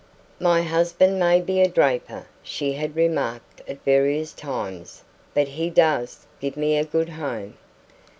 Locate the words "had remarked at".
2.73-3.83